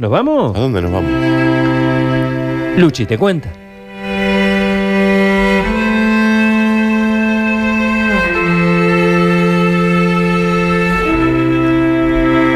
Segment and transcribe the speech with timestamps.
[0.00, 0.56] ¿Nos vamos?
[0.56, 1.10] ¿A dónde nos vamos?
[2.78, 3.52] Luchi, te cuenta.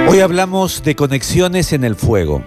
[0.09, 2.43] Hoy hablamos de conexiones en el fuego.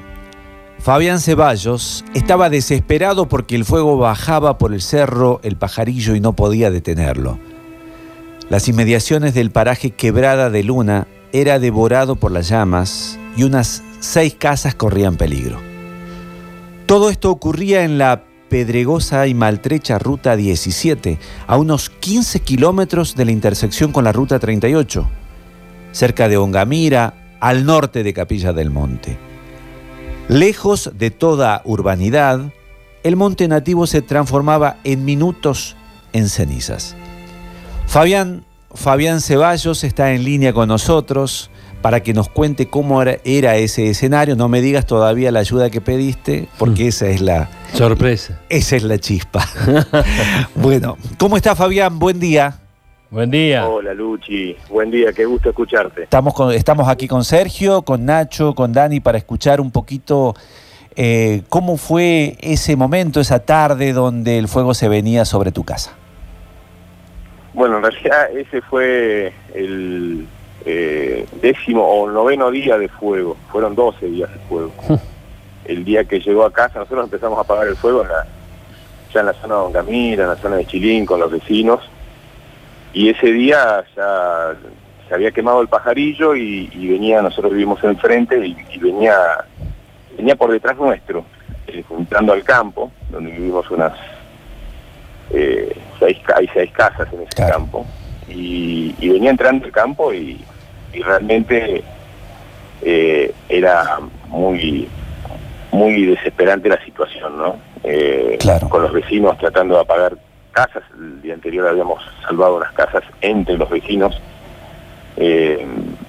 [0.80, 6.34] Fabián Ceballos estaba desesperado porque el fuego bajaba por el cerro El Pajarillo y no
[6.34, 7.38] podía detenerlo.
[8.50, 14.36] Las inmediaciones del paraje Quebrada de Luna era devorado por las llamas y unas seis
[14.38, 15.60] casas corrían peligro.
[16.88, 23.26] Todo esto ocurría en la pedregosa y maltrecha Ruta 17, a unos 15 kilómetros de
[23.26, 25.08] la intersección con la Ruta 38,
[25.92, 29.18] cerca de Ongamira, al norte de Capilla del Monte.
[30.28, 32.52] Lejos de toda urbanidad,
[33.04, 35.76] el monte nativo se transformaba en minutos
[36.14, 36.96] en cenizas.
[37.86, 38.44] Fabián,
[38.74, 44.36] Fabián Ceballos está en línea con nosotros para que nos cuente cómo era, ese escenario.
[44.36, 47.50] No me digas todavía la ayuda que pediste, porque esa es la...
[47.74, 48.40] Sorpresa.
[48.50, 49.46] Esa es la chispa.
[50.56, 52.00] bueno, ¿cómo está Fabián?
[52.00, 52.60] Buen día.
[53.10, 53.66] Buen día.
[53.66, 56.04] Hola Luchi, buen día, qué gusto escucharte.
[56.04, 60.36] Estamos, con- estamos aquí con Sergio, con Nacho, con Dani para escuchar un poquito
[60.98, 65.94] eh, cómo fue ese momento, esa tarde donde el fuego se venía sobre tu casa.
[67.54, 70.28] Bueno, en realidad ese fue el
[70.70, 74.74] eh, décimo o noveno día de fuego, fueron 12 días de fuego.
[75.64, 78.28] el día que llegó a casa, nosotros empezamos a apagar el fuego en la-
[79.14, 81.80] ya en la zona de Ongamira, en la zona de Chilín, con los vecinos,
[82.94, 84.56] y ese día ya
[85.08, 89.16] se había quemado el pajarillo y, y venía, nosotros vivimos enfrente y, y venía,
[90.18, 91.24] venía por detrás nuestro,
[91.68, 93.94] eh, entrando al campo, donde vivimos unas
[95.32, 97.54] eh, seis, hay seis casas en ese Claro.
[97.54, 97.86] campo,
[98.30, 100.40] y, y venía entrando al campo y,
[100.98, 101.84] y realmente
[102.82, 104.88] eh, era muy
[105.72, 107.58] muy desesperante la situación, ¿no?
[107.84, 108.70] Eh, Claro.
[108.70, 110.18] Con los vecinos tratando de apagar
[110.52, 114.20] casas, el día anterior habíamos salvado unas casas entre los vecinos
[115.18, 115.66] eh,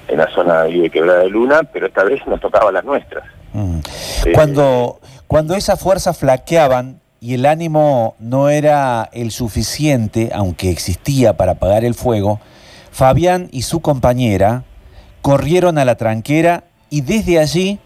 [0.08, 3.24] en la zona de Quebrada de Luna, pero esta vez nos tocaba las nuestras.
[3.52, 3.80] Mm.
[4.32, 11.52] Cuando, cuando esas fuerzas flaqueaban y el ánimo no era el suficiente, aunque existía para
[11.52, 12.40] apagar el fuego,
[12.90, 14.64] Fabián y su compañera
[15.22, 17.78] corrieron a la tranquera y desde allí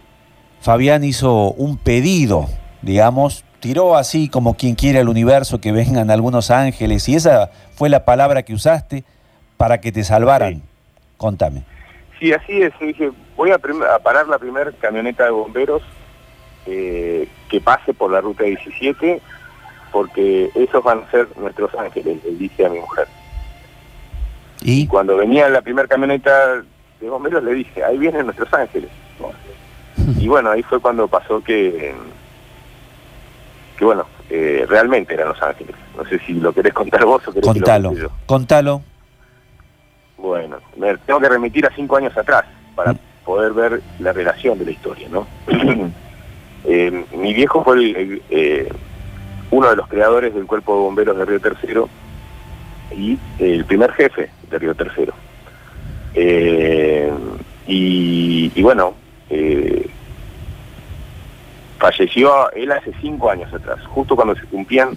[0.60, 2.48] Fabián hizo un pedido,
[2.82, 7.88] digamos, tiró así como quien quiere al universo que vengan algunos ángeles y esa fue
[7.88, 9.04] la palabra que usaste
[9.56, 10.54] para que te salvaran.
[10.54, 10.62] Sí.
[11.16, 11.62] Contame.
[12.19, 12.72] Sí, así es.
[12.81, 15.82] Dije, voy a, parar la primera camioneta de bomberos
[16.66, 19.21] eh, que pase por la ruta 17,
[19.92, 23.06] porque esos van a ser nuestros ángeles, le dije a mi mujer.
[24.62, 26.62] Y Cuando venía la primera camioneta
[27.02, 28.90] de bomberos, le dije, ahí vienen nuestros ángeles.
[30.18, 31.94] Y bueno, ahí fue cuando pasó que,
[33.76, 35.74] que bueno, eh, realmente eran los ángeles.
[35.96, 38.10] No sé si lo querés contar vos o querés que contalo, lo cuente yo.
[38.26, 38.82] contalo.
[40.16, 44.64] Bueno, me tengo que remitir a cinco años atrás para poder ver la relación de
[44.66, 45.26] la historia, ¿no?
[46.64, 48.68] Eh, mi viejo fue el- el, eh,
[49.50, 51.88] uno de los creadores del Cuerpo de Bomberos de Río Tercero
[52.96, 55.12] y el primer jefe de Río Tercero.
[56.14, 56.81] Eh,
[57.75, 58.94] y, bueno,
[59.31, 59.88] eh,
[61.78, 64.97] falleció él hace cinco años atrás, justo cuando se cumplían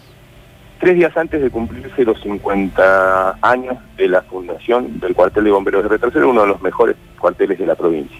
[0.79, 5.83] tres días antes de cumplirse los 50 años de la fundación del cuartel de bomberos
[5.83, 8.17] de Río Tercero, uno de los mejores cuarteles de la provincia.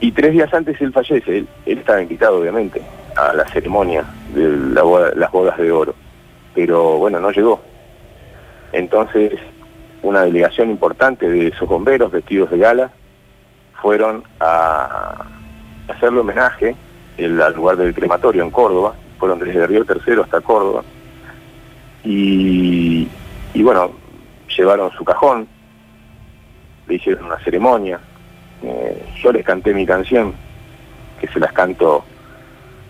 [0.00, 2.82] Y tres días antes él fallece, él, estaba invitado obviamente
[3.16, 4.48] a la ceremonia de
[5.14, 5.94] las bodas de oro,
[6.54, 7.62] pero bueno, no llegó.
[8.72, 9.32] Entonces,
[10.06, 12.90] una delegación importante de esos bomberos vestidos de gala
[13.82, 15.24] fueron a
[15.88, 16.76] hacerle homenaje
[17.18, 20.82] al lugar del crematorio en Córdoba, fueron desde Río Tercero hasta Córdoba,
[22.04, 23.08] y,
[23.52, 23.90] y bueno,
[24.56, 25.48] llevaron su cajón,
[26.86, 27.98] le hicieron una ceremonia,
[28.62, 30.34] eh, yo les canté mi canción,
[31.20, 32.04] que se las canto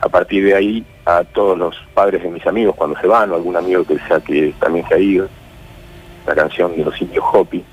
[0.00, 3.36] a partir de ahí a todos los padres de mis amigos cuando se van, o
[3.36, 5.28] algún amigo que sea que también se ha ido,
[6.26, 7.64] la canción de los indios Hopi.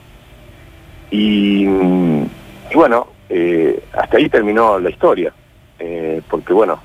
[1.12, 2.26] Y, mm,
[2.74, 5.34] bueno, eh, hasta ahí terminó la historia,
[5.80, 6.80] eh, porque bueno,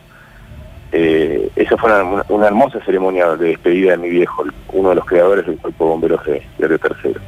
[0.92, 1.90] eh, esa fue
[2.28, 5.90] una, hermosa ceremonia de despedida de mi viejo, uno de los creadores del Cuerpo de
[5.90, 7.20] Bomberos de, de Río Tercero.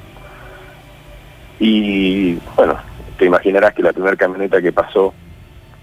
[1.59, 2.77] Y bueno,
[3.19, 5.13] te imaginarás que la primera camioneta que pasó,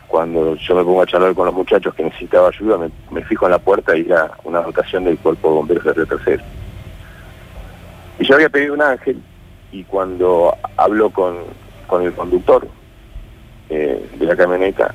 [0.08, 3.46] cuando yo me pongo a charlar con los muchachos que necesitaba ayuda, me, me fijo
[3.46, 6.44] en la puerta y era una dotación del Cuerpo de Bomberos de Río Tercero.
[8.20, 9.22] Y yo había pedido un ángel
[9.72, 11.38] y cuando hablo con,
[11.88, 12.68] con el conductor
[13.70, 14.94] eh, de la camioneta,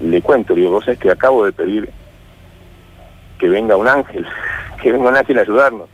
[0.00, 1.90] le cuento, le digo, vos sabés que acabo de pedir
[3.38, 4.26] que venga un ángel,
[4.82, 5.88] que venga un ángel a ayudarnos.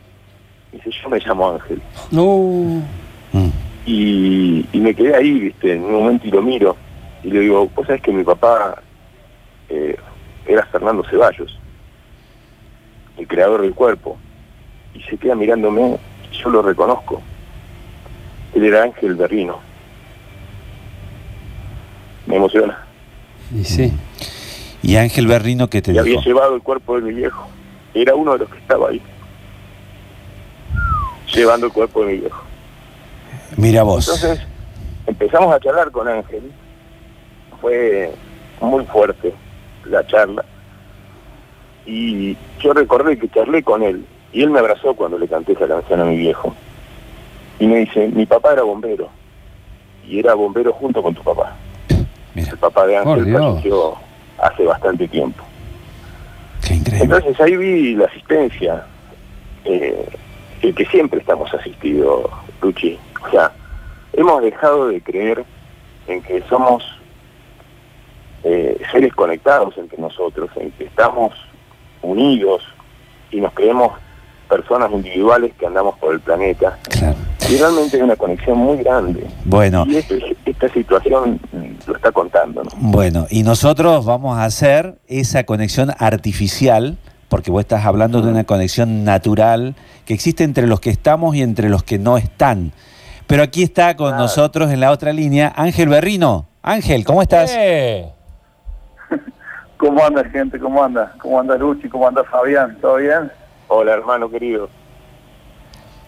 [0.71, 1.81] Dice, yo me llamo Ángel.
[2.11, 2.83] No.
[3.31, 3.49] Mm.
[3.85, 6.75] Y, y me quedé ahí, viste, en un momento y lo miro.
[7.23, 8.81] Y le digo, vos sabés que mi papá
[9.69, 9.97] eh,
[10.45, 11.57] era Fernando Ceballos,
[13.17, 14.17] el creador del cuerpo.
[14.93, 17.21] Y se queda mirándome, y yo lo reconozco.
[18.53, 19.59] Él era Ángel Berrino.
[22.25, 22.85] Me emociona.
[23.53, 23.93] Y sí.
[24.83, 27.47] Y Ángel Berrino que te Y había llevado el cuerpo de mi viejo.
[27.93, 29.01] Era uno de los que estaba ahí.
[31.33, 32.43] Llevando el cuerpo de mi viejo.
[33.55, 34.07] Mira vos.
[34.07, 34.47] Entonces
[35.05, 36.51] empezamos a charlar con Ángel.
[37.61, 38.13] Fue
[38.61, 39.33] muy fuerte
[39.85, 40.43] la charla.
[41.85, 44.05] Y yo recordé que charlé con él.
[44.31, 46.53] Y él me abrazó cuando le canté esa canción a mi viejo.
[47.59, 49.09] Y me dice, mi papá era bombero.
[50.07, 51.55] Y era bombero junto con tu papá.
[52.33, 53.95] Mira, El papá de Ángel falleció
[54.37, 55.43] hace bastante tiempo.
[56.65, 57.03] qué increíble.
[57.03, 58.85] Entonces ahí vi la asistencia,
[59.65, 60.07] eh,
[60.61, 62.29] el que siempre estamos asistidos,
[62.61, 62.97] Luchi.
[63.25, 63.51] O sea,
[64.13, 65.43] hemos dejado de creer
[66.07, 66.83] en que somos
[68.43, 71.33] eh, seres conectados entre nosotros, en que estamos
[72.01, 72.63] unidos
[73.31, 73.93] y nos creemos
[74.47, 76.77] personas individuales que andamos por el planeta.
[76.89, 77.15] Claro.
[77.49, 79.25] Y realmente hay una conexión muy grande.
[79.45, 81.39] Bueno, Y este- esta situación
[81.85, 82.69] lo está contando, ¿no?
[82.77, 86.97] bueno, y nosotros vamos a hacer esa conexión artificial,
[87.29, 91.41] porque vos estás hablando de una conexión natural que existe entre los que estamos y
[91.41, 92.71] entre los que no están.
[93.27, 96.47] Pero aquí está con nosotros en la otra línea Ángel Berrino.
[96.63, 97.53] Ángel, ¿cómo estás?
[97.57, 98.09] Eh,
[99.77, 100.59] ¿Cómo anda, gente?
[100.59, 101.13] ¿Cómo anda?
[101.19, 101.87] ¿Cómo anda Luchi?
[101.89, 102.77] ¿Cómo anda Fabián?
[102.81, 103.31] ¿Todo bien?
[103.67, 104.69] Hola, hermano querido.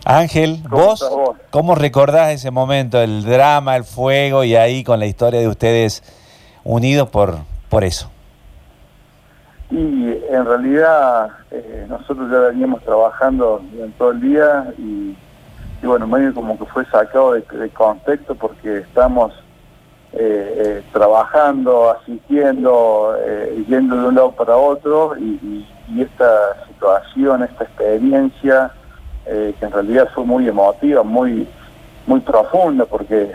[0.06, 1.06] Ángel, ¿Cómo vos?
[1.51, 6.01] ¿cómo recordás ese momento, el drama, el fuego y ahí con la historia de ustedes
[6.63, 7.35] unidos por,
[7.69, 8.09] por eso?
[9.69, 15.15] Y en realidad eh, nosotros ya veníamos trabajando durante todo el día y,
[15.81, 19.31] y bueno, medio como que fue sacado de, de contexto porque estamos
[20.13, 26.65] eh, eh, trabajando, asistiendo, eh, yendo de un lado para otro y, y- y esta
[26.68, 28.71] situación, esta experiencia
[29.25, 31.47] eh, que en realidad fue muy emotiva, muy,
[32.07, 33.33] muy profunda porque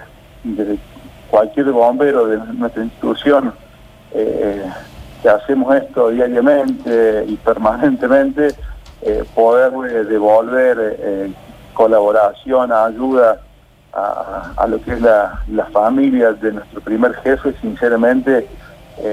[1.30, 3.52] cualquier bombero de nuestra institución
[4.12, 4.64] eh,
[5.22, 8.48] que hacemos esto diariamente y permanentemente,
[9.02, 11.30] eh, poder devolver
[11.74, 13.40] colaboración, ayuda
[13.92, 18.48] a, lo que es la, la familia de nuestro primer jefe, sinceramente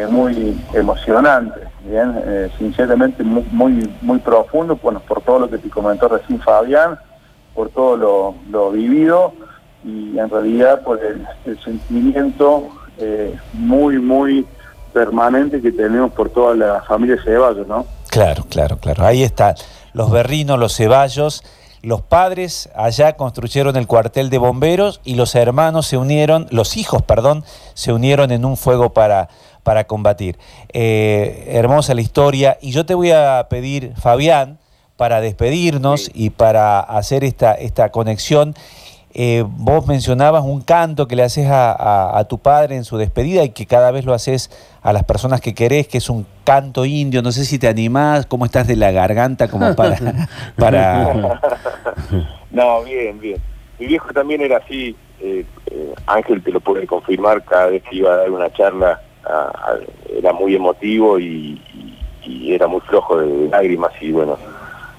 [0.10, 5.70] muy emocionante, bien, Eh, sinceramente muy, muy muy profundo, bueno, por todo lo que te
[5.70, 6.98] comentó recién Fabián,
[7.54, 9.34] por todo lo, lo vivido
[9.84, 11.26] y en realidad por el,
[11.64, 14.46] sentimiento eh, muy, muy
[14.94, 17.86] permanente que tenemos por toda la familia Ceballos, ¿no?
[18.10, 19.06] Claro, claro, claro.
[19.06, 19.56] Ahí está.
[19.94, 21.44] Los berrinos, los ceballos,
[21.82, 27.02] los padres allá construyeron el cuartel de bomberos y los hermanos se unieron, los hijos,
[27.02, 27.44] perdón,
[27.74, 29.30] se unieron en un fuego para,
[29.64, 30.38] para combatir.
[30.74, 32.58] Eh, hermosa la historia.
[32.62, 34.60] Y yo te voy a pedir, Fabián,
[34.96, 36.12] para despedirnos Sí.
[36.14, 38.54] y para hacer esta, esta conexión.
[39.14, 42.98] Eh, vos mencionabas un canto que le haces a, a- a tu padre en su
[42.98, 44.50] despedida y que cada vez lo haces
[44.82, 47.22] a las personas que querés, que es un canto indio.
[47.22, 49.98] No sé si te animás, cómo estás de la garganta como para...
[50.58, 51.40] para...
[52.52, 53.38] No, bien, bien.
[53.80, 54.96] Mi viejo también era así.
[55.22, 59.00] eh, eh, Ángel te lo puede confirmar cada vez que iba a dar una charla.
[59.24, 59.80] a- a-
[60.18, 63.92] era muy emotivo y, y- y era muy flojo de lágrimas.
[64.02, 64.38] Y bueno,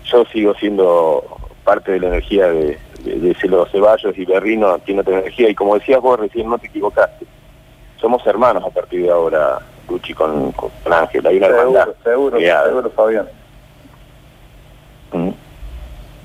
[0.05, 1.23] yo sigo siendo
[1.65, 5.49] parte de la energía de, de, los Ceballos y Berrino tiene otra energía.
[5.49, 7.27] Y como decías vos recién, no te equivocaste.
[8.01, 11.27] Somos hermanos a partir de ahora, Luchi, con, con Ángel.
[11.27, 11.89] Hay una hermandad.
[12.03, 13.29] Seguro, seguro, seguro, Fabián.
[15.13, 15.31] Mm.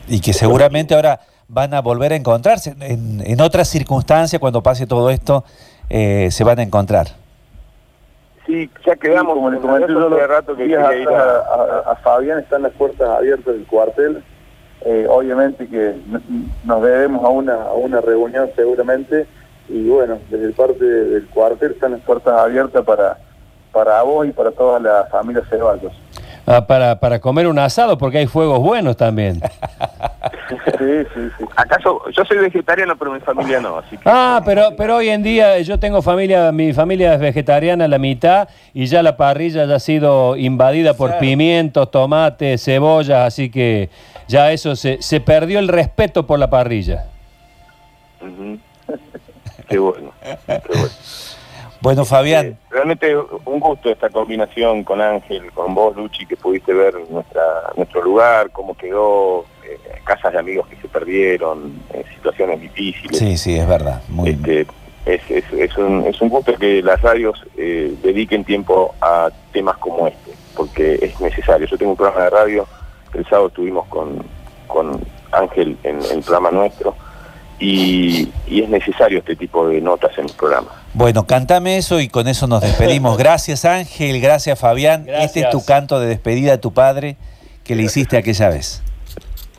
[0.07, 2.75] Y que seguramente ahora van a volver a encontrarse.
[2.79, 5.43] En, en otras circunstancias, cuando pase todo esto,
[5.89, 7.07] eh, se van a encontrar.
[8.45, 9.33] Sí, ya quedamos.
[9.33, 13.65] como le con comenté hace rato que a- a Fabián, están las puertas abiertas del
[13.65, 14.23] cuartel.
[14.85, 15.95] Eh, obviamente que
[16.63, 19.25] nos debemos a una, a una reunión seguramente
[19.67, 23.17] y bueno, desde parte del cuartel están las puertas abiertas para,
[23.73, 25.91] para vos y para toda la familia Ceballos.
[26.45, 29.41] Ah, para, para comer un asado, porque hay fuegos buenos también.
[30.77, 31.45] Sí, sí, sí.
[31.55, 33.77] ¿Acaso yo soy vegetariano, pero mi familia no?
[33.79, 37.87] Así que, Ah, pero, pero hoy en día yo tengo familia, mi familia es vegetariana
[37.87, 41.21] la mitad y ya la parrilla ya ha sido invadida por Claro.
[41.21, 43.89] pimientos, tomates, cebollas, así que
[44.27, 47.05] ya eso se, se perdió el respeto por la parrilla.
[48.21, 48.59] Ujú.
[49.67, 50.13] Qué bueno,
[50.45, 50.89] qué bueno.
[51.81, 52.47] Bueno, Fabián.
[52.47, 57.43] Eh, realmente un gusto esta combinación con Ángel, con vos, Luchi, que pudiste ver nuestra,
[57.75, 63.17] nuestro lugar, cómo quedó, eh, casas de amigos que se perdieron, eh, situaciones difíciles.
[63.17, 64.01] Sí, sí, es verdad.
[64.07, 64.67] Muy Este,
[65.05, 69.77] es, es, es, un, es un gusto que las radios eh, dediquen tiempo a temas
[69.77, 71.67] como este, porque es necesario.
[71.67, 72.67] Yo tengo un programa de radio,
[73.13, 74.23] el sábado estuvimos con,
[74.67, 74.99] con
[75.31, 76.95] Ángel en, en el programa nuestro,
[77.59, 80.69] y, y es necesario este tipo de notas en el programa.
[80.93, 83.17] Bueno, cantame eso y con eso nos despedimos.
[83.19, 85.05] Gracias Ángel, gracias Fabián.
[85.05, 85.25] Gracias.
[85.25, 87.17] Este es tu canto de despedida a tu padre
[87.63, 88.83] que le hiciste aquella vez.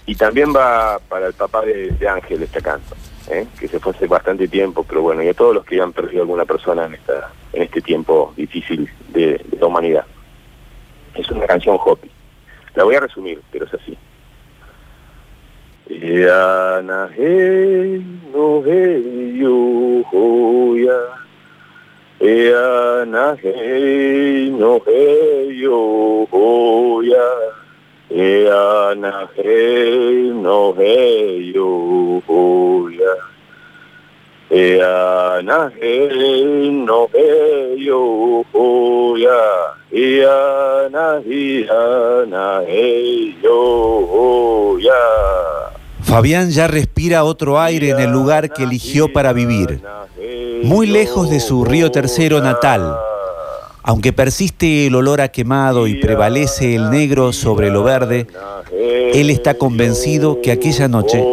[0.07, 2.97] Y también va para el papá de, de Ángel este canto,
[3.31, 3.47] ¿eh?
[3.61, 6.23] que se fue hace bastante tiempo, pero bueno, y a todos los que han perdido
[6.23, 10.05] alguna persona en, esta, en este tiempo difícil de, de la humanidad.
[11.15, 12.11] Es una canción Hopi.
[12.79, 13.99] La voy a resumir, pero es así.
[15.89, 17.09] Yana
[43.43, 43.59] yo
[44.11, 44.93] hoya.
[46.03, 49.83] Fabián ya respira otro aire en el lugar que eligió para vivir,
[50.63, 52.97] muy lejos de su río tercero natal.
[53.83, 58.27] Aunque persiste el olor a quemado y prevalece el negro sobre lo verde,
[58.71, 61.25] él está convencido que aquella noche,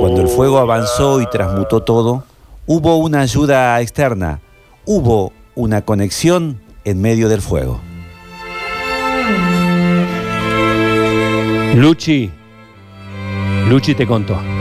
[0.00, 2.24] cuando el fuego avanzó y transmutó todo,
[2.66, 4.40] hubo una ayuda externa,
[4.84, 7.80] hubo una conexión en medio del fuego.
[11.74, 12.28] Luchi.
[13.68, 14.59] Luchi te contó.